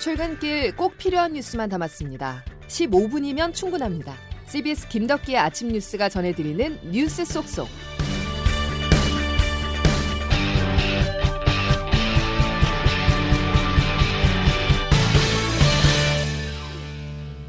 출근길 0.00 0.74
꼭 0.76 0.96
필요한 0.96 1.34
뉴스만 1.34 1.68
담았습니다. 1.68 2.42
15분이면 2.68 3.52
충분합니다. 3.52 4.14
CBS 4.46 4.88
김덕기의 4.88 5.36
아침 5.36 5.68
뉴스가 5.68 6.08
전해드리는 6.08 6.90
뉴스 6.90 7.22
속속. 7.26 7.68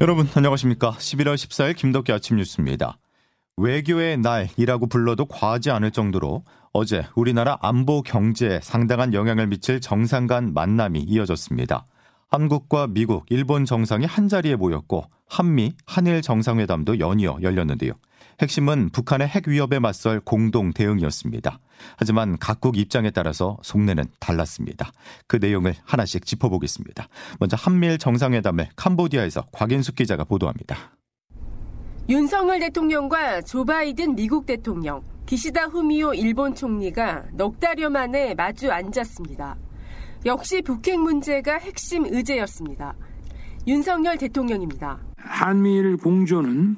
여러분 0.02 0.28
안녕하십니까? 0.34 0.90
11월 0.90 1.36
14일 1.36 1.74
김덕기 1.74 2.12
아침 2.12 2.36
뉴스입니다. 2.36 2.98
외교의 3.56 4.18
날이라고 4.18 4.88
불러도 4.88 5.24
과하지 5.24 5.70
않을 5.70 5.90
정도로 5.90 6.44
어제 6.74 7.06
우리나라 7.14 7.56
안보 7.62 8.02
경제에 8.02 8.60
상당한 8.60 9.14
영향을 9.14 9.46
미칠 9.46 9.80
정상 9.80 10.26
간 10.26 10.52
만남이 10.52 11.00
이어졌습니다. 11.00 11.86
한국과 12.32 12.86
미국, 12.86 13.26
일본 13.28 13.66
정상이 13.66 14.06
한자리에 14.06 14.56
모였고 14.56 15.04
한미, 15.28 15.74
한일 15.84 16.22
정상회담도 16.22 16.98
연이어 16.98 17.38
열렸는데요. 17.42 17.92
핵심은 18.40 18.88
북한의 18.88 19.28
핵 19.28 19.48
위협에 19.48 19.78
맞설 19.78 20.20
공동 20.20 20.72
대응이었습니다. 20.72 21.60
하지만 21.98 22.38
각국 22.38 22.78
입장에 22.78 23.10
따라서 23.10 23.58
속내는 23.62 24.04
달랐습니다. 24.18 24.92
그 25.26 25.36
내용을 25.36 25.74
하나씩 25.84 26.24
짚어보겠습니다. 26.24 27.06
먼저 27.38 27.54
한미일 27.60 27.98
정상회담을 27.98 28.70
캄보디아에서 28.76 29.48
곽인숙 29.52 29.96
기자가 29.96 30.24
보도합니다. 30.24 30.96
윤석열 32.08 32.60
대통령과 32.60 33.42
조 33.42 33.62
바이든 33.62 34.14
미국 34.14 34.46
대통령, 34.46 35.02
기시다 35.26 35.66
후미오 35.66 36.14
일본 36.14 36.54
총리가 36.54 37.24
넉 37.34 37.60
달여 37.60 37.90
만에 37.90 38.34
마주 38.34 38.72
앉았습니다. 38.72 39.71
역시 40.24 40.62
북핵 40.62 41.00
문제가 41.00 41.54
핵심 41.58 42.04
의제였습니다. 42.04 42.94
윤석열 43.66 44.16
대통령입니다. 44.16 44.98
한미일 45.16 45.96
공조는 45.96 46.76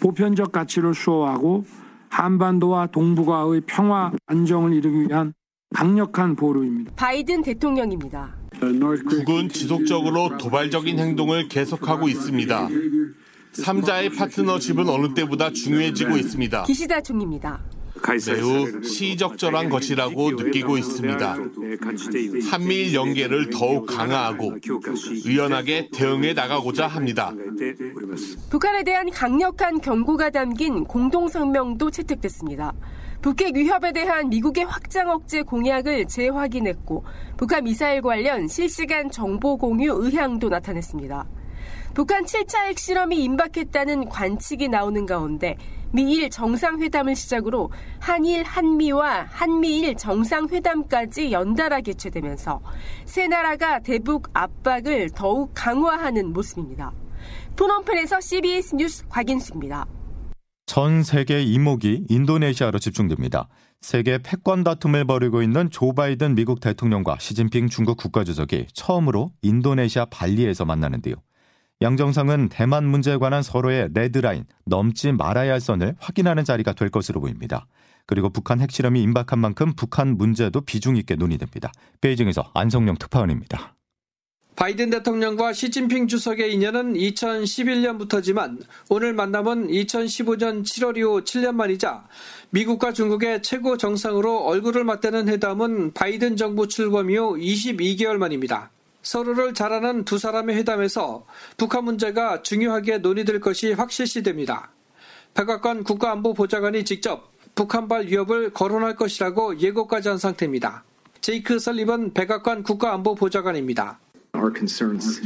보편적 0.00 0.52
가치를 0.52 0.94
수호하고 0.94 1.64
한반도와 2.08 2.86
동북아의 2.86 3.62
평화 3.66 4.12
안정을 4.26 4.72
이루기 4.72 5.08
위한 5.08 5.34
강력한 5.74 6.36
보루입니다. 6.36 6.92
바이든 6.96 7.42
대통령입니다. 7.42 8.34
북은 8.60 9.50
지속적으로 9.50 10.38
도발적인 10.38 10.98
행동을 10.98 11.48
계속하고 11.48 12.08
있습니다. 12.08 12.68
3자의 13.52 14.16
파트너십은 14.16 14.88
어느 14.88 15.12
때보다 15.12 15.50
중요해지고 15.50 16.16
있습니다. 16.16 16.62
기시다 16.64 17.02
총리입니다. 17.02 17.60
매우 18.26 18.82
시적절한 18.82 19.68
것이라고 19.68 20.30
느끼고 20.32 20.78
있습니다. 20.78 21.36
한미일 22.50 22.94
연계를 22.94 23.50
더욱 23.50 23.86
강화하고 23.86 24.56
유연하게 25.24 25.90
대응해 25.92 26.32
나가고자 26.32 26.86
합니다. 26.86 27.32
북한에 28.50 28.84
대한 28.84 29.10
강력한 29.10 29.80
경고가 29.80 30.30
담긴 30.30 30.84
공동성명도 30.84 31.90
채택됐습니다. 31.90 32.72
북핵 33.22 33.56
위협에 33.56 33.92
대한 33.92 34.28
미국의 34.28 34.64
확장 34.66 35.10
억제 35.10 35.42
공약을 35.42 36.06
재확인했고 36.06 37.04
북한 37.36 37.64
미사일 37.64 38.02
관련 38.02 38.46
실시간 38.46 39.10
정보 39.10 39.56
공유 39.56 39.92
의향도 39.92 40.48
나타냈습니다. 40.48 41.26
북한 41.94 42.24
7차 42.24 42.66
핵실험이 42.66 43.24
임박했다는 43.24 44.10
관측이 44.10 44.68
나오는 44.68 45.06
가운데 45.06 45.56
미일 45.96 46.28
정상회담을 46.28 47.16
시작으로 47.16 47.70
한일 48.00 48.42
한미와 48.42 49.28
한미일 49.30 49.96
정상회담까지 49.96 51.32
연달아 51.32 51.80
개최되면서 51.80 52.60
세 53.06 53.26
나라가 53.26 53.78
대북 53.78 54.28
압박을 54.34 55.08
더욱 55.14 55.52
강화하는 55.54 56.34
모습입니다. 56.34 56.92
푸놈펜에서 57.56 58.20
CBS 58.20 58.74
뉴스 58.74 59.06
곽인수입니다. 59.08 59.86
전 60.66 61.02
세계 61.02 61.40
이목이 61.40 62.04
인도네시아로 62.10 62.78
집중됩니다. 62.78 63.48
세계 63.80 64.18
패권 64.18 64.64
다툼을 64.64 65.06
벌이고 65.06 65.40
있는 65.42 65.70
조 65.70 65.94
바이든 65.94 66.34
미국 66.34 66.60
대통령과 66.60 67.16
시진핑 67.18 67.68
중국 67.68 67.96
국가주석이 67.96 68.66
처음으로 68.74 69.30
인도네시아 69.40 70.04
발리에서 70.10 70.66
만나는데요. 70.66 71.14
양 71.82 71.98
정상은 71.98 72.48
대만 72.48 72.86
문제에 72.86 73.18
관한 73.18 73.42
서로의 73.42 73.90
레드라인, 73.92 74.44
넘지 74.64 75.12
말아야 75.12 75.52
할 75.52 75.60
선을 75.60 75.94
확인하는 75.98 76.42
자리가 76.42 76.72
될 76.72 76.88
것으로 76.88 77.20
보입니다. 77.20 77.66
그리고 78.06 78.30
북한 78.30 78.60
핵실험이 78.60 79.02
임박한 79.02 79.38
만큼 79.38 79.74
북한 79.76 80.16
문제도 80.16 80.58
비중 80.58 80.96
있게 80.96 81.16
논의됩니다. 81.16 81.70
베이징에서 82.00 82.50
안성령 82.54 82.96
특파원입니다. 82.96 83.74
바이든 84.54 84.88
대통령과 84.88 85.52
시진핑 85.52 86.08
주석의 86.08 86.54
인연은 86.54 86.94
2011년부터지만 86.94 88.62
오늘 88.88 89.12
만남은 89.12 89.68
2015년 89.68 90.64
7월 90.64 90.96
이후 90.96 91.22
7년 91.24 91.56
만이자 91.56 92.08
미국과 92.50 92.94
중국의 92.94 93.42
최고 93.42 93.76
정상으로 93.76 94.46
얼굴을 94.46 94.84
맞대는 94.84 95.28
회담은 95.28 95.92
바이든 95.92 96.36
정부 96.36 96.68
출범 96.68 97.10
이후 97.10 97.36
22개월 97.36 98.16
만입니다. 98.16 98.70
서로를 99.06 99.54
잘 99.54 99.72
아는 99.72 100.04
두 100.04 100.18
사람의 100.18 100.56
회담에서 100.56 101.24
북한 101.56 101.84
문제가 101.84 102.42
중요하게 102.42 102.98
논의될 102.98 103.38
것이 103.38 103.72
확실시됩니다. 103.72 104.72
백악관 105.34 105.84
국가안보보좌관이 105.84 106.84
직접 106.84 107.30
북한발 107.54 108.06
위협을 108.06 108.50
거론할 108.52 108.96
것이라고 108.96 109.60
예고까지 109.60 110.08
한 110.08 110.18
상태입니다. 110.18 110.82
제이크 111.20 111.60
설리번 111.60 112.14
백악관 112.14 112.64
국가안보보좌관입니다. 112.64 114.00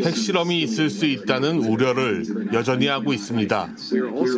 핵실험이 0.04 0.62
있을 0.62 0.91
수 0.91 1.06
있다는 1.06 1.64
우려를 1.64 2.52
여전히 2.52 2.86
하고 2.86 3.14
있습니다. 3.14 3.70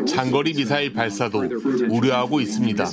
장거리 0.06 0.52
미사일 0.54 0.92
발사도 0.92 1.40
우려하고 1.90 2.40
있습니다. 2.40 2.84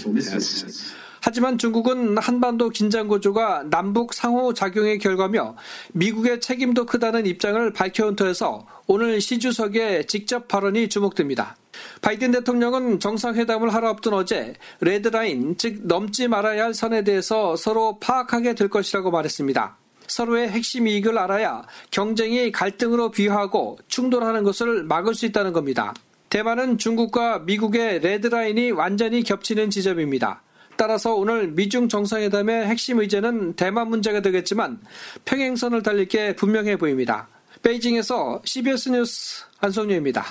하지만 1.22 1.58
중국은 1.58 2.18
한반도 2.18 2.70
긴장 2.70 3.08
고조가 3.08 3.66
남북 3.70 4.14
상호 4.14 4.54
작용의 4.54 5.00
결과며 5.00 5.56
미국의 5.94 6.42
책임도 6.42 6.86
크다는 6.86 7.26
입장을 7.26 7.74
밝혀온 7.74 8.16
터에서 8.16 8.66
오늘 8.88 9.22
시 9.22 9.40
주석의 9.40 10.08
직접 10.08 10.48
발언이 10.48 10.90
주목됩니다. 10.90 11.56
바이든 12.02 12.32
대통령은 12.32 13.00
정상회담을 13.00 13.74
하루 13.74 13.88
앞둔 13.88 14.14
어제 14.14 14.54
레드라인, 14.82 15.56
즉 15.58 15.82
넘지 15.84 16.28
말아야 16.28 16.66
할 16.66 16.74
선에 16.74 17.04
대해서 17.04 17.56
서로 17.56 18.00
파악하게 18.00 18.56
될 18.56 18.70
것이라고 18.70 19.12
말했습니다. 19.12 19.78
서로의 20.08 20.50
핵심 20.50 20.88
이익을 20.88 21.18
알아야 21.18 21.64
경쟁이 21.92 22.52
갈등으로 22.52 23.12
비화하고 23.12 23.78
충돌하는 23.88 24.44
것을 24.44 24.84
막을 24.84 25.14
수 25.14 25.26
있다는 25.26 25.54
겁니다. 25.54 25.94
대만은 26.30 26.78
중국과 26.78 27.40
미국의 27.40 28.00
레드라인이 28.00 28.72
완전히 28.72 29.24
겹치는 29.24 29.70
지점입니다. 29.70 30.42
따라서 30.80 31.14
오늘 31.14 31.52
미중 31.52 31.90
정상회담의 31.90 32.66
핵심 32.68 33.00
의제는 33.00 33.58
대만 33.58 33.90
문제가 33.90 34.22
되겠지만 34.22 34.80
평행선을 35.26 35.84
달릴 35.84 36.08
게 36.08 36.34
분명해 36.38 36.78
보입니다. 36.78 37.28
베이징에서 37.62 38.42
CBS 38.46 38.88
뉴스 38.88 39.44
한성유입니다. 39.58 40.24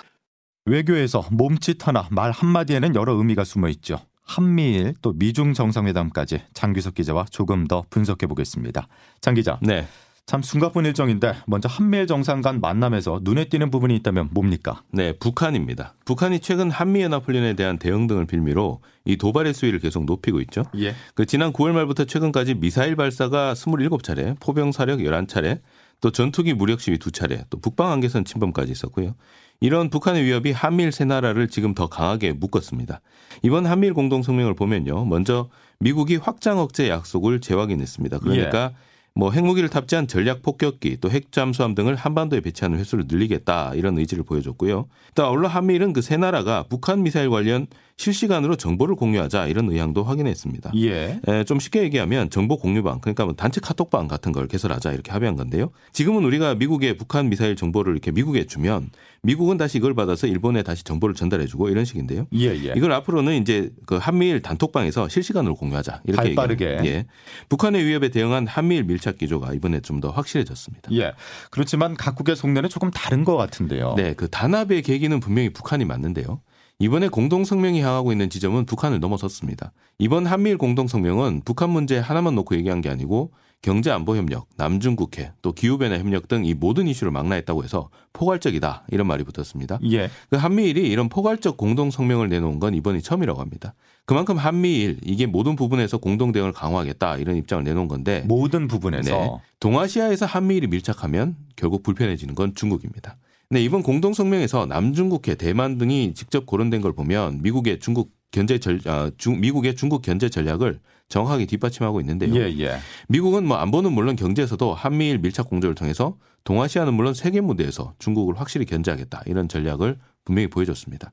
외교에서 0.64 1.26
몸짓 1.31 1.86
하나 1.86 2.09
말 2.10 2.31
한마디에는 2.31 2.94
여러 2.94 3.12
의미가 3.12 3.44
숨어 3.44 3.69
있죠. 3.69 4.00
한미일 4.22 4.94
또 5.03 5.12
미중 5.12 5.53
정상회담까지 5.53 6.41
장규석 6.54 6.94
기자와 6.94 7.26
조금 7.30 7.66
더 7.66 7.84
분석해 7.91 8.26
보겠습니다. 8.26 8.88
장 9.20 9.34
기자. 9.34 9.59
네. 9.60 9.86
참 10.28 10.43
숨가쁜 10.43 10.84
일정인데 10.84 11.37
먼저 11.47 11.71
한미일 11.71 12.06
정상 12.06 12.43
간 12.43 12.61
만남에서 12.61 13.21
눈에 13.22 13.47
띄는 13.47 13.71
부분이 13.71 13.97
있다면 13.97 14.28
뭡니까? 14.33 14.83
네, 14.93 15.15
북한입니다. 15.15 15.94
북한이 16.05 16.41
최근 16.41 16.71
한미연합훈련에 16.71 17.55
대한 17.55 17.78
대응 17.78 18.06
등을 18.06 18.27
빌미로 18.27 18.83
이 19.06 19.16
도발의 19.16 19.55
수위를 19.55 19.78
계속 19.78 20.05
높이고 20.05 20.43
있죠. 20.43 20.65
예. 20.77 20.94
그 21.15 21.25
지난 21.25 21.50
9월 21.55 21.72
말부터 21.72 22.05
최근까지 22.05 22.56
미사일 22.56 22.94
발사가 22.94 23.54
27차례, 23.54 24.39
포병 24.39 24.72
사력 24.72 24.98
11차례, 24.98 25.60
또 26.03 26.10
전투기 26.10 26.53
무력 26.53 26.83
시위 26.83 26.98
2차례, 26.98 27.45
또 27.48 27.59
북방 27.59 27.91
한계선 27.91 28.27
침범까지 28.27 28.71
있었고요. 28.71 29.15
이런 29.60 29.89
북한의 29.89 30.24
위협이 30.24 30.53
한미일 30.53 30.92
세 30.92 31.07
나라를 31.07 31.48
지금 31.48 31.72
더 31.72 31.86
강하게 31.86 32.34
묶었습니다. 32.34 33.01
이번 33.42 33.65
한미일 33.65 33.95
공동성명을 33.95 34.54
보면요. 34.57 35.07
먼저 35.07 35.48
미국이 35.81 36.16
확장 36.16 36.59
억제 36.59 36.91
약속을 36.91 37.41
재확인했습니다. 37.41 38.19
그러니까 38.19 38.72
예. 38.74 38.89
뭐 39.15 39.33
핵무기를 39.33 39.69
탑재한 39.69 40.07
전략 40.07 40.43
폭격기 40.43 40.99
또 41.01 41.10
핵잠수함 41.10 41.75
등을 41.75 41.97
한반도에 41.97 42.41
배치하는 42.41 42.78
횟수를 42.78 43.05
늘리겠다 43.09 43.72
이런 43.75 43.99
의지를 43.99 44.22
보여줬고요. 44.25 44.87
또 45.15 45.25
아울러 45.25 45.49
한미일은 45.49 45.93
그 45.93 46.03
세 46.03 46.16
나라가 46.16 46.65
북한 46.69 47.03
미사일 47.03 47.28
관련 47.28 47.66
실시간으로 47.97 48.55
정보를 48.55 48.95
공유하자 48.95 49.49
이런 49.49 49.69
의향도 49.71 50.05
확인했습니다. 50.05 50.71
예. 50.77 51.21
에, 51.27 51.43
좀 51.45 51.59
쉽게 51.59 51.83
얘기하면 51.83 52.31
정보 52.31 52.57
공유방 52.57 53.01
그러니까 53.01 53.25
뭐 53.25 53.34
단체 53.34 53.60
카톡방 53.60 54.07
같은 54.07 54.31
걸 54.31 54.47
개설하자 54.47 54.93
이렇게 54.93 55.10
합의한 55.10 55.34
건데요. 55.34 55.71
지금은 55.93 56.22
우리가 56.25 56.55
미국의 56.55 56.97
북한 56.97 57.28
미사일 57.28 57.57
정보를 57.57 57.93
이렇게 57.95 58.13
미국에 58.13 58.45
주면 58.47 58.91
미국은 59.22 59.57
다시 59.57 59.78
이걸 59.78 59.95
받아서 59.95 60.28
일본에 60.28 60.63
다시 60.63 60.84
정보를 60.84 61.16
전달해주고 61.16 61.71
이런 61.71 61.84
식인데요. 61.84 62.28
예, 62.34 62.47
예. 62.51 62.72
이걸 62.77 62.93
앞으로는 62.93 63.43
이제 63.43 63.71
그 63.84 63.97
한미일 63.97 64.43
단톡방에서 64.43 65.09
실시간으로 65.09 65.57
공유하자 65.57 66.03
이렇게 66.07 66.37
빠르게. 66.37 66.78
예. 66.84 67.07
북한의 67.49 67.84
위협에 67.84 68.10
대응한 68.10 68.47
한미일 68.47 68.84
밀착 68.84 69.08
밀착 69.09 69.19
기조가 69.19 69.55
이번에 69.55 69.81
좀 69.81 69.99
더 69.99 70.10
확실해졌습니다. 70.10 70.93
예. 70.93 71.13
그렇지만 71.51 71.97
각국의 71.97 72.37
속내는 72.37 72.69
조금 72.69 72.93
다른 72.93 73.25
것 73.25 73.37
같은데요. 73.37 73.95
네, 73.97 74.15
그 74.15 74.28
단합의 74.28 74.83
계기는 74.83 75.19
분명히 75.19 75.53
북한이 75.53 75.84
맞는데요. 75.84 76.41
이번에 76.78 77.09
공동성명이 77.09 77.81
향하고 77.81 78.13
있는 78.13 78.31
지점은 78.31 78.65
북한을 78.65 79.01
넘어섰습니다. 79.01 79.72
이번 79.99 80.25
한미일 80.27 80.57
공동성명은 80.57 81.43
북한 81.45 81.71
문제 81.71 81.99
하나만 81.99 82.37
놓고 82.37 82.55
얘기한 82.55 82.81
게 82.81 82.91
아니고 82.91 83.33
경제안보협력, 83.63 84.49
남중국해, 84.57 85.33
또 85.43 85.53
기후변화 85.53 85.99
협력 85.99 86.28
등 86.28 86.45
이 86.45 86.55
모든 86.55 86.87
이슈를 86.87 87.10
망라했다고 87.10 87.65
해서 87.65 87.91
포괄적이다 88.13 88.84
이런 88.91 89.07
말이 89.07 89.25
붙었습니다. 89.25 89.81
예. 89.91 90.09
그 90.31 90.37
한미일이 90.37 90.89
이런 90.89 91.09
포괄적 91.09 91.57
공동 91.57 91.91
성명을 91.91 92.28
내놓은 92.28 92.60
건 92.60 92.75
이번이 92.75 93.03
처음이라고 93.03 93.41
합니다. 93.41 93.75
그만큼 94.07 94.37
한미일 94.37 94.99
이게 95.03 95.27
모든 95.27 95.57
부분에서 95.57 95.99
공동 95.99 96.33
대응을 96.33 96.53
강화하겠다 96.53 97.16
이런 97.19 97.37
입장을 97.37 97.63
내놓은 97.65 97.89
건데 97.89 98.25
모든 98.27 98.69
부분에서 98.69 99.10
네. 99.10 99.31
동아시아에서 99.60 100.27
한미일이 100.27 100.69
밀착하면 100.69 101.37
결국 101.57 101.83
불편해지는 101.83 102.34
건 102.34 102.55
중국입니다. 102.55 103.16
네, 103.51 103.63
이번 103.63 103.83
공동 103.83 104.13
성명에서 104.13 104.66
남중국해, 104.66 105.34
대만 105.37 105.78
등이 105.78 106.15
직접 106.15 106.47
거론된 106.47 106.81
걸 106.83 106.93
보면 106.93 107.41
미국의 107.43 107.81
중국 107.81 108.13
견제 108.31 108.59
전 108.59 108.78
아, 108.84 109.10
중, 109.16 109.41
미국의 109.41 109.75
중국 109.75 110.03
견제 110.03 110.28
전략을 110.28 110.81
정확하게 111.09 111.47
뒷받침하고 111.47 112.01
있는데요. 112.01 112.34
예, 112.37 112.55
예. 112.59 112.78
미국은 113.09 113.47
뭐 113.47 113.57
안보는 113.57 113.93
물론 113.93 114.16
경제에서도 114.16 114.75
한미일 114.75 115.19
밀착 115.19 115.49
공조를 115.49 115.75
통해서 115.75 116.16
동아시아는 116.45 116.95
물론 116.95 117.15
세계 117.15 117.41
무대에서 117.41 117.95
중국을 117.99 118.39
확실히 118.39 118.66
견제하겠다 118.66 119.22
이런 119.27 119.49
전략을 119.49 119.99
분명히 120.25 120.49
보여줬습니다. 120.49 121.13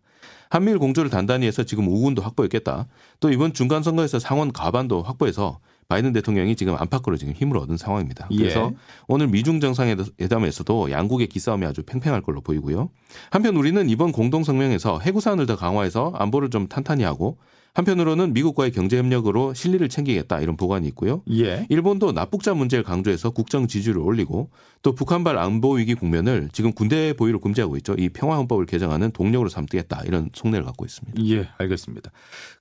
한미일 0.50 0.80
공조를 0.80 1.10
단단히 1.10 1.48
해서 1.48 1.64
지금 1.64 1.88
우군도 1.88 2.22
확보했겠다. 2.22 2.88
또 3.20 3.32
이번 3.32 3.54
중간 3.54 3.84
선거에서 3.84 4.20
상원 4.20 4.52
과반도 4.52 5.02
확보해서 5.02 5.60
바이든 5.88 6.14
대통령이 6.14 6.56
지금 6.56 6.76
안팎으로 6.76 7.16
지금 7.16 7.34
힘을 7.34 7.58
얻은 7.58 7.78
상황입니다. 7.78 8.28
그래서 8.30 8.72
예. 8.74 8.78
오늘 9.08 9.28
미중 9.28 9.60
정상회담에서도 9.60 10.92
양국의 10.92 11.28
기싸움이 11.28 11.66
아주 11.66 11.84
팽팽할 11.84 12.22
걸로 12.22 12.42
보이고요. 12.42 12.90
한편 13.30 13.56
우리는 13.56 13.88
이번 13.90 14.12
공동 14.12 14.44
성명에서 14.44 15.00
해구사안을 15.00 15.46
더 15.46 15.56
강화해서 15.56 16.12
안보를 16.16 16.50
좀 16.50 16.68
탄탄히 16.68 17.04
하고 17.04 17.38
한편으로는 17.76 18.34
미국과의 18.34 18.72
경제 18.72 18.98
협력으로 18.98 19.54
실리를 19.54 19.88
챙기겠다 19.90 20.40
이런 20.40 20.56
보관이 20.56 20.88
있고요. 20.88 21.22
예. 21.30 21.68
일본도 21.70 22.14
납북자 22.14 22.54
문제를 22.54 22.84
강조해서 22.84 23.32
국정 23.32 23.68
지지를 23.68 24.00
올리고 24.00 24.50
또 24.82 24.96
북한발 24.96 25.38
안보 25.38 25.74
위기 25.74 25.94
국면을 25.94 26.50
지금 26.54 26.72
군대 26.72 27.12
보유를 27.14 27.42
금지하고 27.42 27.76
있죠. 27.78 27.94
이 27.98 28.08
평화 28.08 28.38
헌법을 28.38 28.66
개정하는 28.66 29.12
동력으로 29.12 29.50
삼겠다 29.50 30.04
이런 30.06 30.30
속내를 30.34 30.66
갖고 30.66 30.86
있습니다. 30.86 31.22
예, 31.26 31.50
알겠습니다. 31.58 32.12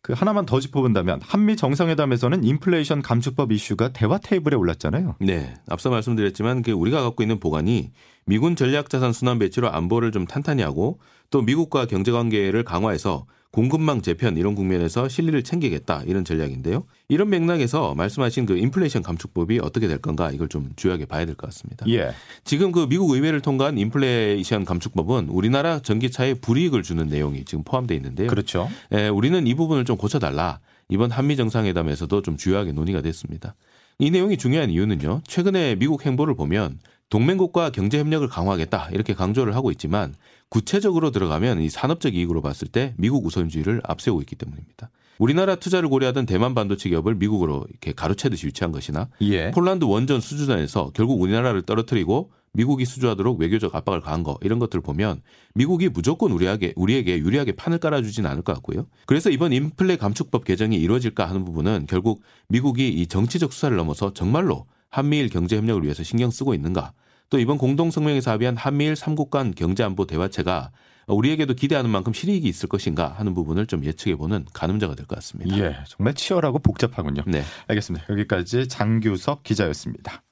그 0.02 0.14
하나만 0.14 0.46
더 0.46 0.58
짚어본다면 0.58 1.20
한미 1.22 1.54
정상회담에서는 1.54 2.42
인플레이션 2.42 3.02
감축법 3.02 3.52
이슈가 3.52 3.92
대화 3.92 4.18
테이블에 4.18 4.56
올랐잖아요. 4.56 5.14
네, 5.20 5.54
앞서 5.68 5.90
말씀드렸지만 5.90 6.62
그 6.62 6.72
우리가 6.72 7.02
갖고 7.02 7.22
있는 7.22 7.38
보관이 7.38 7.92
미군 8.26 8.56
전략자산 8.56 9.12
순환 9.12 9.38
배치로 9.38 9.70
안보를 9.70 10.10
좀 10.10 10.26
탄탄히 10.26 10.62
하고 10.62 10.98
또 11.30 11.40
미국과 11.40 11.86
경제 11.86 12.10
관계를 12.10 12.64
강화해서 12.64 13.26
공급망 13.54 14.02
재편 14.02 14.36
이런 14.36 14.56
국면에서 14.56 15.08
실리를 15.08 15.44
챙기겠다 15.44 16.02
이런 16.06 16.24
전략인데요. 16.24 16.86
이런 17.06 17.30
맥락에서 17.30 17.94
말씀하신 17.94 18.46
그 18.46 18.56
인플레이션 18.58 19.04
감축법이 19.04 19.60
어떻게 19.62 19.86
될 19.86 19.98
건가 19.98 20.32
이걸 20.32 20.48
좀 20.48 20.72
주요하게 20.74 21.06
봐야 21.06 21.24
될 21.24 21.36
것 21.36 21.46
같습니다. 21.46 21.86
예. 21.88 22.10
지금 22.42 22.72
그 22.72 22.88
미국 22.88 23.12
의회를 23.12 23.42
통과한 23.42 23.78
인플레이션 23.78 24.64
감축법은 24.64 25.28
우리나라 25.28 25.78
전기차에 25.78 26.34
불이익을 26.34 26.82
주는 26.82 27.06
내용이 27.06 27.44
지금 27.44 27.62
포함되어 27.62 27.96
있는데요. 27.96 28.26
그렇죠. 28.26 28.68
에, 28.90 29.06
우리는 29.06 29.46
이 29.46 29.54
부분을 29.54 29.84
좀 29.84 29.96
고쳐달라. 29.96 30.58
이번 30.88 31.12
한미 31.12 31.36
정상회담에서도 31.36 32.22
좀 32.22 32.36
주요하게 32.36 32.72
논의가 32.72 33.02
됐습니다. 33.02 33.54
이 33.98 34.10
내용이 34.10 34.36
중요한 34.36 34.70
이유는요. 34.70 35.22
최근에 35.26 35.76
미국 35.76 36.04
행보를 36.04 36.34
보면 36.34 36.78
동맹국과 37.10 37.70
경제 37.70 37.98
협력을 37.98 38.26
강화하겠다 38.28 38.88
이렇게 38.92 39.14
강조를 39.14 39.54
하고 39.54 39.70
있지만 39.70 40.14
구체적으로 40.48 41.10
들어가면 41.10 41.60
이 41.60 41.68
산업적 41.68 42.14
이익으로 42.14 42.42
봤을 42.42 42.66
때 42.68 42.94
미국 42.96 43.24
우선주의를 43.24 43.80
앞세우고 43.84 44.20
있기 44.22 44.36
때문입니다. 44.36 44.90
우리나라 45.18 45.54
투자를 45.54 45.88
고려하던 45.88 46.26
대만 46.26 46.54
반도체 46.54 46.88
기업을 46.88 47.14
미국으로 47.14 47.64
이렇게 47.70 47.92
가로채듯이 47.92 48.46
유치한 48.46 48.72
것이나 48.72 49.08
예. 49.20 49.52
폴란드 49.52 49.84
원전 49.84 50.20
수주단에서 50.20 50.90
결국 50.92 51.20
우리나라를 51.20 51.62
떨어뜨리고 51.62 52.32
미국이 52.54 52.84
수주하도록 52.84 53.38
외교적 53.40 53.74
압박을 53.74 54.00
가한 54.00 54.22
거 54.22 54.38
이런 54.40 54.58
것들을 54.58 54.80
보면 54.82 55.20
미국이 55.54 55.88
무조건 55.88 56.32
우리에게 56.32 56.72
우리에게 56.76 57.18
유리하게 57.18 57.52
판을 57.52 57.78
깔아주진 57.78 58.24
않을 58.26 58.42
것 58.42 58.54
같고요. 58.54 58.86
그래서 59.06 59.28
이번 59.28 59.52
인플레 59.52 59.96
감축법 59.96 60.44
개정이 60.44 60.76
이루어질까 60.76 61.28
하는 61.28 61.44
부분은 61.44 61.86
결국 61.88 62.22
미국이 62.48 62.88
이 62.88 63.06
정치적 63.06 63.52
수사를 63.52 63.76
넘어서 63.76 64.12
정말로 64.12 64.66
한미일 64.90 65.28
경제 65.28 65.56
협력을 65.56 65.82
위해서 65.82 66.02
신경 66.04 66.30
쓰고 66.30 66.54
있는가 66.54 66.92
또 67.30 67.38
이번 67.38 67.58
공동 67.58 67.90
성명에서 67.90 68.30
합의한 68.30 68.56
한미일 68.56 68.94
3국 68.94 69.30
간 69.30 69.52
경제 69.56 69.82
안보 69.82 70.06
대화체가 70.06 70.70
우리에게도 71.08 71.54
기대하는 71.54 71.90
만큼 71.90 72.12
실익이 72.12 72.48
있을 72.48 72.68
것인가 72.68 73.08
하는 73.08 73.34
부분을 73.34 73.66
좀 73.66 73.84
예측해 73.84 74.16
보는 74.16 74.46
가늠자가 74.54 74.94
될 74.94 75.06
것 75.06 75.16
같습니다. 75.16 75.58
예. 75.58 75.76
정말 75.88 76.14
치열하고 76.14 76.60
복잡하군요. 76.60 77.24
네. 77.26 77.42
알겠습니다. 77.66 78.06
여기까지 78.08 78.68
장규석 78.68 79.42
기자였습니다. 79.42 80.22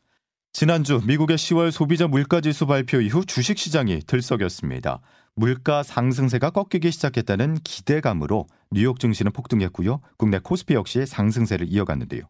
지난주 0.53 1.01
미국의 1.07 1.39
10월 1.39 1.71
소비자 1.71 2.07
물가지수 2.07 2.67
발표 2.67 3.01
이후 3.01 3.25
주식시장이 3.25 4.01
들썩였습니다. 4.07 5.01
물가 5.35 5.83
상승세가 5.83 6.51
꺾이기 6.51 6.91
시작했다는 6.91 7.59
기대감으로 7.65 8.47
뉴욕 8.71 9.01
증시는 9.01 9.33
폭등했고요. 9.33 10.01
국내 10.19 10.39
코스피 10.39 10.75
역시 10.75 11.07
상승세를 11.07 11.69
이어갔는데요. 11.71 12.25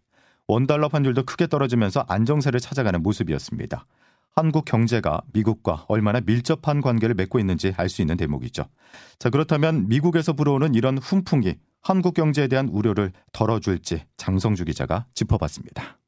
원달러 0.47 0.89
환율도 0.91 1.25
크게 1.25 1.49
떨어지면서 1.49 2.05
안정세를 2.09 2.61
찾아가는 2.61 3.03
모습이었습니다. 3.03 3.87
한국 4.35 4.65
경제가 4.67 5.21
미국과 5.33 5.85
얼마나 5.89 6.21
밀접한 6.21 6.81
관계를 6.81 7.17
맺고 7.17 7.41
있는지 7.41 7.75
알 7.77 7.89
수 7.89 8.03
있는 8.03 8.17
대목이죠. 8.17 8.65
자, 9.19 9.31
그렇다면 9.31 9.89
미국에서 9.89 10.33
불어오는 10.33 10.75
이런 10.75 10.97
훈풍이 10.97 11.57
한국 11.83 12.15
경제에 12.15 12.47
대한 12.47 12.69
우려를 12.69 13.11
덜어줄지 13.33 14.05
장성주 14.17 14.65
기자가 14.65 15.07
짚어봤습니다. 15.15 15.99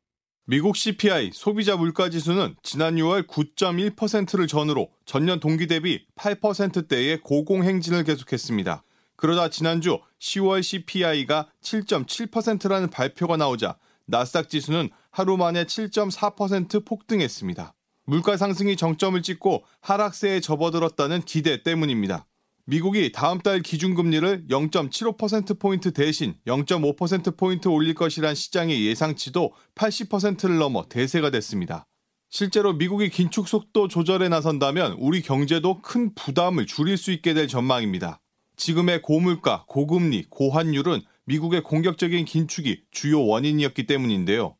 미국 0.47 0.77
CPI 0.77 1.31
소비자 1.33 1.75
물가 1.75 2.11
지수는 2.11 2.55
지난 2.63 2.97
6월 2.97 3.27
9.1%를 3.27 4.47
전후로 4.47 4.91
전년 5.07 5.41
동기 5.41 5.67
대비 5.67 6.05
8%대의 6.17 7.23
고공행진을 7.23 8.05
계속했습니다. 8.05 8.85
그러다 9.17 9.49
지난주 9.49 10.01
10월 10.21 10.63
CPI가 10.63 11.49
7.7%라는 11.63 12.91
발표가 12.91 13.39
나오자 13.39 13.79
나스닥 14.05 14.51
지수는 14.51 14.91
하루 15.11 15.39
만에 15.39 15.65
7.4% 15.65 16.85
폭등했습니다. 16.85 17.73
물가 18.05 18.37
상승이 18.37 18.77
정점을 18.77 19.23
찍고 19.23 19.65
하락세에 19.81 20.41
접어들었다는 20.41 21.23
기대 21.23 21.63
때문입니다. 21.63 22.27
미국이 22.67 23.13
다음 23.13 23.41
달 23.41 23.61
기준금리를 23.61 24.47
0.75%포인트 24.49 25.93
대신 25.93 26.35
0.5%포인트 26.47 27.69
올릴 27.69 27.93
것이란 27.95 28.35
시장의 28.35 28.87
예상치도 28.87 29.53
80%를 29.75 30.57
넘어 30.57 30.89
대세가 30.89 31.31
됐습니다. 31.31 31.85
실제로 32.31 32.73
미국이 32.73 33.11
긴축 33.11 33.49
속도 33.49 33.87
조절에 33.87 34.31
나선다면 34.31 34.97
우리 34.99 35.21
경제도 35.21 35.83
큰 35.83 36.15
부담을 36.15 36.65
줄일 36.65 36.97
수 36.97 37.13
있게 37.13 37.35
될 37.35 37.49
전망입니다. 37.49 38.19
지금의 38.57 39.03
고물가, 39.03 39.67
고금리, 39.69 40.25
고환율은 40.31 41.03
미국의 41.27 41.63
공격적인 41.65 42.25
긴축이 42.25 42.85
주요 42.91 43.27
원인이었기 43.27 43.87
때문인데요. 43.87 44.57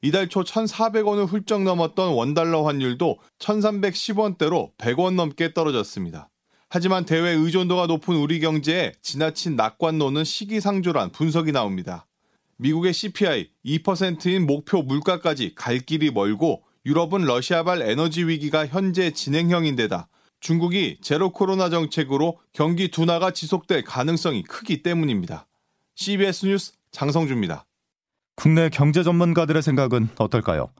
이달 0.00 0.28
초 0.28 0.44
1,400원을 0.44 1.26
훌쩍 1.26 1.64
넘었던 1.64 2.12
원달러 2.12 2.64
환율도 2.64 3.18
1,310원대로 3.40 4.76
100원 4.78 5.14
넘게 5.14 5.54
떨어졌습니다. 5.54 6.30
하지만 6.70 7.04
대외 7.04 7.30
의존도가 7.30 7.86
높은 7.86 8.16
우리 8.16 8.40
경제에 8.40 8.92
지나친 9.00 9.56
낙관론은 9.56 10.24
시기상조란 10.24 11.12
분석이 11.12 11.52
나옵니다. 11.52 12.06
미국의 12.58 12.92
CPI 12.92 13.50
2%인 13.64 14.46
목표 14.46 14.82
물가까지 14.82 15.54
갈 15.54 15.78
길이 15.78 16.10
멀고 16.10 16.62
유럽은 16.84 17.24
러시아발 17.24 17.82
에너지 17.82 18.24
위기가 18.24 18.66
현재 18.66 19.12
진행형인데다 19.12 20.08
중국이 20.40 20.98
제로 21.00 21.30
코로나 21.30 21.70
정책으로 21.70 22.38
경기 22.52 22.88
둔화가 22.88 23.32
지속될 23.32 23.84
가능성이 23.84 24.42
크기 24.42 24.82
때문입니다. 24.82 25.46
CBS 25.96 26.46
뉴스 26.46 26.72
장성주입니다. 26.92 27.64
국내 28.36 28.68
경제 28.68 29.02
전문가들의 29.02 29.62
생각은 29.62 30.10
어떨까요? 30.16 30.70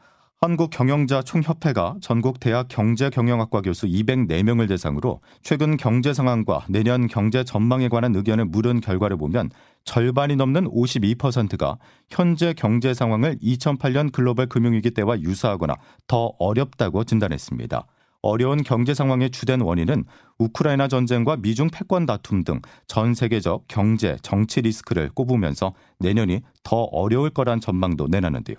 한국경영자 0.41 1.23
총협회가 1.23 1.97
전국 2.01 2.39
대학 2.39 2.69
경제경영학과 2.69 3.61
교수 3.61 3.87
204명을 3.87 4.69
대상으로 4.69 5.21
최근 5.43 5.77
경제 5.77 6.15
상황과 6.15 6.65
내년 6.69 7.09
경제 7.09 7.43
전망에 7.43 7.89
관한 7.89 8.15
의견을 8.15 8.45
물은 8.45 8.81
결과를 8.81 9.17
보면 9.17 9.51
절반이 9.83 10.37
넘는 10.37 10.71
52%가 10.71 11.79
현재 12.09 12.55
경제 12.57 12.95
상황을 12.95 13.39
2008년 13.39 14.13
글로벌 14.13 14.47
금융위기 14.47 14.93
때와 14.93 15.19
유사하거나 15.21 15.75
더 16.07 16.33
어렵다고 16.39 17.03
진단했습니다. 17.03 17.85
어려운 18.23 18.63
경제 18.63 18.95
상황의 18.95 19.31
주된 19.31 19.61
원인은 19.61 20.05
우크라이나 20.39 20.87
전쟁과 20.87 21.39
미중 21.39 21.69
패권 21.73 22.07
다툼 22.07 22.45
등 22.45 22.61
전 22.87 23.13
세계적 23.13 23.65
경제, 23.67 24.17
정치 24.23 24.61
리스크를 24.61 25.11
꼽으면서 25.15 25.75
내년이 25.99 26.43
더 26.63 26.77
어려울 26.85 27.31
거란 27.31 27.61
전망도 27.61 28.07
내놨는데요. 28.07 28.57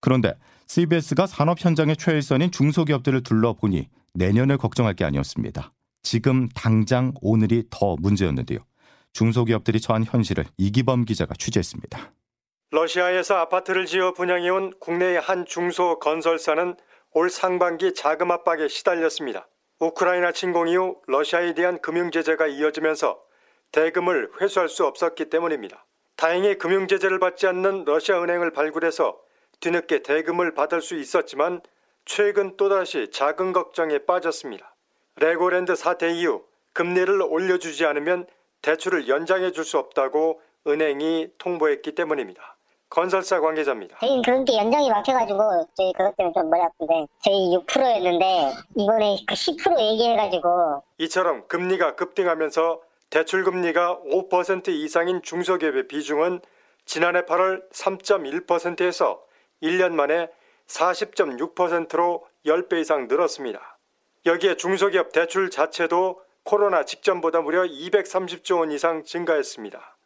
그런데 0.00 0.34
CBS가 0.70 1.26
산업 1.26 1.64
현장의 1.64 1.96
최일선인 1.96 2.52
중소기업들을 2.52 3.24
둘러보니 3.24 3.88
내년을 4.14 4.56
걱정할 4.56 4.94
게 4.94 5.04
아니었습니다. 5.04 5.72
지금 6.04 6.48
당장 6.50 7.12
오늘이 7.22 7.64
더 7.70 7.96
문제였는데요. 7.98 8.60
중소기업들이 9.12 9.80
처한 9.80 10.04
현실을 10.04 10.44
이기범 10.58 11.06
기자가 11.06 11.34
취재했습니다. 11.36 12.12
러시아에서 12.70 13.34
아파트를 13.38 13.86
지어 13.86 14.12
분양해온 14.12 14.74
국내의 14.78 15.18
한 15.20 15.44
중소 15.44 15.98
건설사는 15.98 16.76
올 17.14 17.30
상반기 17.30 17.92
자금 17.92 18.30
압박에 18.30 18.68
시달렸습니다. 18.68 19.48
우크라이나 19.80 20.30
침공 20.30 20.68
이후 20.68 20.98
러시아에 21.08 21.54
대한 21.54 21.80
금융 21.80 22.12
제재가 22.12 22.46
이어지면서 22.46 23.18
대금을 23.72 24.30
회수할 24.40 24.68
수 24.68 24.86
없었기 24.86 25.30
때문입니다. 25.30 25.84
다행히 26.14 26.58
금융 26.58 26.86
제재를 26.86 27.18
받지 27.18 27.48
않는 27.48 27.86
러시아 27.86 28.22
은행을 28.22 28.52
발굴해서 28.52 29.18
뒤늦게 29.60 30.02
대금을 30.02 30.54
받을 30.54 30.80
수 30.80 30.96
있었지만 30.96 31.60
최근 32.04 32.56
또다시 32.56 33.10
자금 33.10 33.52
걱정에 33.52 33.98
빠졌습니다. 33.98 34.74
레고랜드 35.16 35.76
사태 35.76 36.10
이후 36.10 36.42
금리를 36.72 37.20
올려주지 37.22 37.84
않으면 37.84 38.26
대출을 38.62 39.08
연장해 39.08 39.52
줄 39.52 39.64
수 39.64 39.78
없다고 39.78 40.40
은행이 40.66 41.28
통보했기 41.38 41.94
때문입니다. 41.94 42.56
건설사 42.90 43.40
관계자입니다. 43.40 43.98
저희 44.00 44.20
그런 44.22 44.44
게 44.44 44.56
연장이 44.56 44.90
막혀가지고 44.90 45.68
저희 45.76 45.92
그것 45.92 46.16
때문에 46.16 46.32
좀 46.34 46.50
머리 46.50 46.60
아픈데 46.62 47.06
저희 47.22 47.56
6%였는데 47.56 48.52
이번에 48.76 49.16
그 49.28 49.34
10% 49.34 49.78
얘기해가지고 49.78 50.82
이처럼 50.98 51.46
금리가 51.46 51.94
급등하면서 51.94 52.80
대출 53.10 53.44
금리가 53.44 54.00
5% 54.10 54.68
이상인 54.68 55.22
중소기업의 55.22 55.86
비중은 55.88 56.40
지난해 56.84 57.22
8월 57.22 57.62
3.1%에서 57.72 59.22
1년 59.62 59.92
만에 59.92 60.28
40.6%로 60.66 62.26
10배 62.46 62.80
이상 62.80 63.08
늘었습니다. 63.08 63.78
여기에 64.26 64.56
중소기업 64.56 65.12
대출 65.12 65.50
자체도 65.50 66.20
코로나 66.44 66.84
직전보다 66.84 67.40
무려 67.42 67.62
230조 67.64 68.58
원 68.58 68.72
이상 68.72 69.04
증가했습니다. 69.04 69.96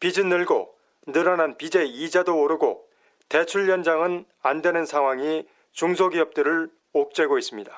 빚은 0.00 0.28
늘고 0.28 0.74
늘어난 1.06 1.56
빚의 1.56 1.88
이자도 1.88 2.40
오르고 2.40 2.84
대출 3.28 3.68
연장은 3.68 4.24
안 4.42 4.62
되는 4.62 4.86
상황이 4.86 5.44
중소기업들을 5.72 6.70
옥죄고 6.92 7.38
있습니다. 7.38 7.70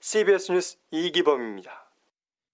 CBS 0.00 0.52
뉴스 0.52 0.76
이기범입니다. 0.90 1.70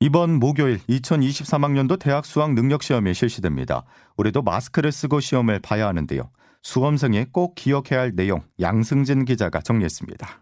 이번 0.00 0.38
목요일 0.38 0.78
2023학년도 0.88 1.98
대학 1.98 2.24
수학 2.24 2.52
능력 2.52 2.82
시험이 2.82 3.14
실시됩니다. 3.14 3.84
올해도 4.16 4.42
마스크를 4.42 4.92
쓰고 4.92 5.20
시험을 5.20 5.60
봐야 5.60 5.88
하는데요. 5.88 6.30
수험생이 6.62 7.26
꼭 7.32 7.54
기억해야 7.54 8.00
할 8.00 8.12
내용 8.14 8.40
양승진 8.60 9.24
기자가 9.24 9.60
정리했습니다. 9.60 10.40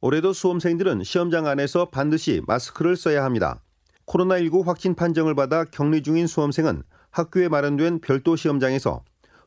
올해도 0.00 0.32
수험생들은 0.32 1.04
시험장 1.04 1.46
안에서 1.46 1.90
반드시 1.90 2.42
마스크를 2.46 2.96
써야 2.96 3.24
합니다. 3.24 3.62
코로나19 4.06 4.64
확진 4.64 4.94
판정을 4.94 5.34
받아 5.34 5.64
격리 5.64 6.02
중인 6.02 6.26
수험생은 6.26 6.82
학교에 7.10 7.48
마련된 7.48 8.00
별도 8.00 8.36
시험장에서 8.36 9.02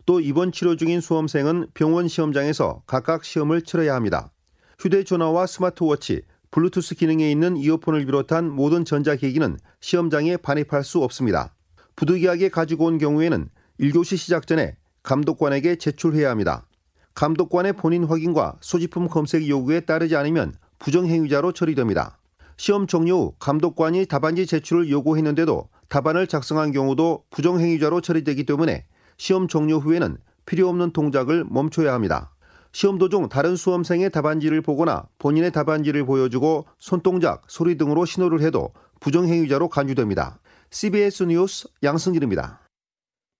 또 0.05 0.19
입원 0.19 0.51
치료 0.51 0.75
중인 0.75 1.01
수험생은 1.01 1.67
병원 1.73 2.07
시험장에서 2.07 2.81
각각 2.87 3.23
시험을 3.23 3.61
치러야 3.61 3.93
합니다. 3.93 4.31
휴대전화와 4.79 5.45
스마트워치, 5.45 6.23
블루투스 6.51 6.95
기능에 6.95 7.29
있는 7.29 7.57
이어폰을 7.57 8.05
비롯한 8.05 8.49
모든 8.49 8.85
전자기기는 8.85 9.59
시험장에 9.81 10.37
반입할 10.37 10.83
수 10.83 11.03
없습니다. 11.03 11.53
부득이하게 11.95 12.49
가지고 12.49 12.85
온 12.85 12.97
경우에는 12.97 13.49
1교시 13.79 14.17
시작 14.17 14.47
전에 14.47 14.77
감독관에게 15.09 15.77
제출해야 15.77 16.29
합니다. 16.29 16.67
감독관의 17.15 17.73
본인 17.73 18.03
확인과 18.03 18.57
소지품 18.61 19.07
검색 19.07 19.49
요구에 19.49 19.79
따르지 19.79 20.15
않으면 20.15 20.53
부정행위자로 20.77 21.51
처리됩니다. 21.51 22.19
시험 22.57 22.85
종료 22.85 23.15
후 23.15 23.33
감독관이 23.39 24.05
답안지 24.05 24.45
제출을 24.45 24.91
요구했는데도 24.91 25.67
답안을 25.87 26.27
작성한 26.27 26.71
경우도 26.73 27.23
부정행위자로 27.31 28.01
처리되기 28.01 28.43
때문에 28.43 28.85
시험 29.17 29.47
종료 29.47 29.79
후에는 29.79 30.17
필요 30.45 30.69
없는 30.69 30.91
동작을 30.91 31.43
멈춰야 31.49 31.91
합니다. 31.91 32.31
시험 32.71 32.99
도중 32.99 33.29
다른 33.29 33.55
수험생의 33.55 34.11
답안지를 34.11 34.61
보거나 34.61 35.07
본인의 35.17 35.51
답안지를 35.51 36.05
보여주고 36.05 36.67
손동작, 36.77 37.45
소리 37.47 37.79
등으로 37.79 38.05
신호를 38.05 38.41
해도 38.41 38.73
부정행위자로 38.99 39.69
간주됩니다. 39.69 40.39
CBS 40.69 41.23
뉴스 41.23 41.67
양승길입니다. 41.81 42.68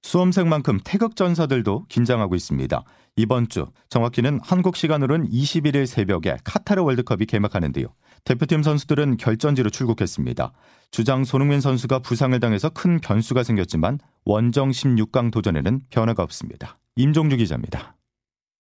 수험생만큼 0.02 0.80
태극 0.84 1.16
전사들도 1.16 1.86
긴장하고 1.90 2.36
있습니다. 2.36 2.84
이번 3.16 3.50
주 3.50 3.68
정확히는 3.90 4.40
한국 4.42 4.76
시간으로는 4.76 5.30
21일 5.30 5.86
새벽에 5.86 6.38
카타르 6.44 6.82
월드컵이 6.84 7.26
개막하는데요. 7.26 7.88
대표팀 8.24 8.64
선수들은 8.64 9.18
결전지로 9.18 9.70
출국했습니다. 9.70 10.54
주장 10.92 11.24
손흥민 11.24 11.62
선수가 11.62 12.00
부상을 12.00 12.40
당해서 12.40 12.70
큰 12.70 13.00
변수가 13.00 13.44
생겼지만 13.44 14.00
원정 14.26 14.72
16강 14.72 15.32
도전에는 15.32 15.82
변화가 15.90 16.24
없습니다. 16.24 16.80
임종주 16.96 17.38
기자입니다. 17.38 17.96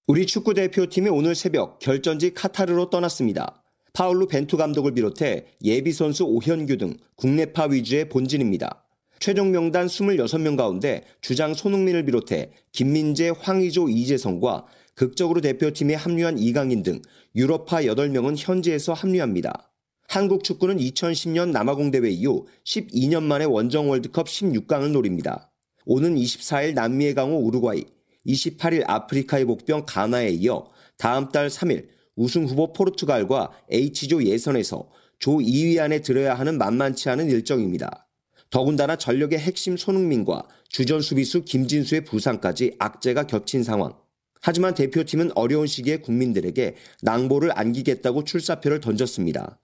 우리 0.08 0.26
축구 0.26 0.54
대표팀이 0.54 1.10
오늘 1.10 1.36
새벽 1.36 1.80
결전지 1.80 2.34
카타르로 2.34 2.90
떠났습니다. 2.90 3.64
파울루 3.94 4.28
벤투 4.28 4.58
감독을 4.58 4.94
비롯해 4.94 5.46
예비 5.64 5.92
선수 5.92 6.24
오현규 6.26 6.78
등 6.78 6.94
국내파 7.16 7.66
위주의 7.66 8.08
본진입니다. 8.08 8.84
최종 9.20 9.52
명단 9.52 9.88
26명 9.88 10.56
가운데 10.56 11.04
주장 11.22 11.54
손흥민을 11.54 12.06
비롯해 12.06 12.52
김민재, 12.72 13.34
황의조, 13.38 13.90
이재성과 13.90 14.66
극적으로 14.96 15.42
대표팀에 15.42 15.94
합류한 15.94 16.40
이강인 16.40 16.84
등 16.84 17.02
유럽파 17.36 17.82
8명은 17.82 18.36
현지에서 18.38 18.94
합류합니다. 18.94 19.72
한국 20.08 20.44
축구는 20.44 20.78
2010년 20.78 21.52
남아공 21.52 21.92
대회 21.92 22.10
이후 22.10 22.48
12년 22.66 23.24
만에 23.24 23.46
원정 23.46 23.90
월드컵 23.90 24.28
16강을 24.28 24.92
노립니다. 24.92 25.52
오는 25.86 26.16
24일 26.16 26.74
남미의 26.74 27.14
강호 27.14 27.38
우루과이, 27.38 27.86
28일 28.26 28.84
아프리카의 28.88 29.46
복병 29.46 29.86
가나에 29.86 30.30
이어 30.30 30.68
다음 30.98 31.30
달 31.30 31.48
3일 31.48 31.88
우승 32.16 32.46
후보 32.46 32.74
포르투갈과 32.74 33.52
H조 33.72 34.24
예선에서 34.24 34.90
조 35.20 35.38
2위 35.38 35.80
안에 35.80 36.02
들어야 36.02 36.34
하는 36.34 36.58
만만치 36.58 37.10
않은 37.10 37.30
일정입니다. 37.30 38.09
더군다나 38.50 38.96
전력의 38.96 39.40
핵심 39.40 39.78
손흥민과 39.78 40.48
주전 40.70 41.02
수비수 41.02 41.44
김진수의 41.44 42.06
부상까지 42.06 42.76
악재가 42.80 43.28
겹친 43.28 43.64
상황. 43.64 43.94
하지만 44.42 44.74
대표팀은 44.74 45.32
어려운 45.36 45.68
시기에 45.68 45.98
국민들에게 45.98 46.76
낭보를 47.02 47.52
안기겠다고 47.58 48.24
출사표를 48.24 48.80
던졌습니다. 48.80 49.60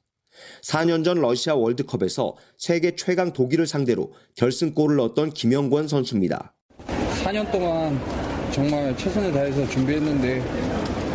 4년 0.63 1.05
전 1.05 1.19
러시아 1.19 1.55
월드컵에서 1.55 2.35
세계 2.57 2.95
최강 2.95 3.31
독일을 3.31 3.67
상대로 3.67 4.11
결승골을 4.35 4.97
넣었던 4.97 5.31
김영권 5.31 5.87
선수입니다. 5.87 6.53
4년 7.23 7.49
동안 7.51 7.99
정말 8.51 8.95
최선을 8.97 9.31
다해서 9.31 9.67
준비했는데 9.69 10.43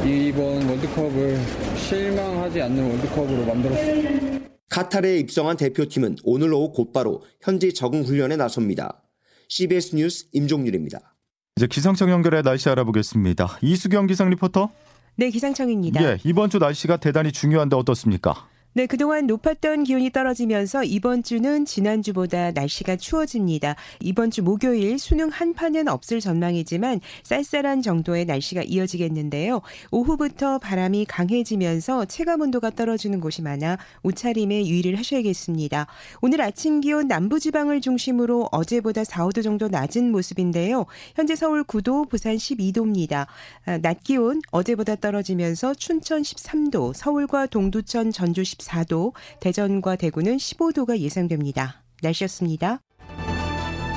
이번 0.06 0.66
월드컵을 0.68 1.38
실망하지 1.76 2.62
않는 2.62 2.90
월드컵으로 2.90 3.44
만들었습니다. 3.44 4.29
카타르에 4.70 5.18
입성한 5.18 5.56
대표팀은 5.56 6.18
오늘 6.24 6.54
오후 6.54 6.72
곧바로 6.72 7.22
현지 7.42 7.74
적응 7.74 8.02
훈련에 8.02 8.36
나섭니다. 8.36 9.02
CBS 9.48 9.96
뉴스 9.96 10.26
임종률입니다. 10.32 11.16
이제 11.56 11.66
기상청 11.66 12.08
연결해 12.10 12.42
날씨 12.42 12.68
알아보겠습니다. 12.68 13.58
이수경 13.62 14.06
기상 14.06 14.30
리포터. 14.30 14.70
네, 15.16 15.28
기상청입니다. 15.28 16.02
예, 16.02 16.18
이번 16.24 16.48
주 16.48 16.58
날씨가 16.58 16.98
대단히 16.98 17.32
중요한데 17.32 17.76
어떻습니까? 17.76 18.48
네, 18.72 18.86
그동안 18.86 19.26
높았던 19.26 19.82
기온이 19.82 20.10
떨어지면서 20.10 20.84
이번 20.84 21.24
주는 21.24 21.64
지난주보다 21.64 22.52
날씨가 22.52 22.94
추워집니다. 22.94 23.74
이번 23.98 24.30
주 24.30 24.44
목요일 24.44 24.96
수능 25.00 25.28
한파는 25.28 25.88
없을 25.88 26.20
전망이지만 26.20 27.00
쌀쌀한 27.24 27.82
정도의 27.82 28.26
날씨가 28.26 28.62
이어지겠는데요. 28.62 29.62
오후부터 29.90 30.58
바람이 30.58 31.06
강해지면서 31.06 32.04
체감 32.04 32.42
온도가 32.42 32.70
떨어지는 32.70 33.18
곳이 33.18 33.42
많아 33.42 33.76
옷차림에 34.04 34.64
유의를 34.64 34.94
하셔야겠습니다. 34.94 35.88
오늘 36.20 36.40
아침 36.40 36.80
기온 36.80 37.08
남부지방을 37.08 37.80
중심으로 37.80 38.50
어제보다 38.52 39.02
4, 39.02 39.26
5도 39.26 39.42
정도 39.42 39.66
낮은 39.66 40.12
모습인데요. 40.12 40.86
현재 41.16 41.34
서울 41.34 41.64
9도, 41.64 42.08
부산 42.08 42.36
12도입니다. 42.36 43.26
아, 43.64 43.78
낮 43.78 44.04
기온 44.04 44.40
어제보다 44.52 44.94
떨어지면서 44.94 45.74
춘천 45.74 46.22
13도, 46.22 46.94
서울과 46.94 47.46
동두천, 47.46 48.12
전주 48.12 48.44
10 48.44 48.59
14도, 48.60 49.12
대전과 49.40 49.96
대구는 49.96 50.36
15도가 50.36 50.98
예상됩니다. 50.98 51.82
날씨였습니다. 52.02 52.80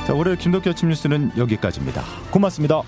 자, 0.07 0.13
올해 0.13 0.35
김덕기 0.35 0.69
아침 0.69 0.89
뉴스는 0.89 1.31
여기까지입니다. 1.37 2.03
고맙습니다. 2.31 2.81